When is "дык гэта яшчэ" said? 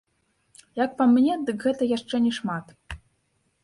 1.51-2.25